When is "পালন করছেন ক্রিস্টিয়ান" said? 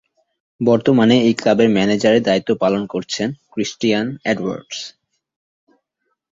2.55-4.07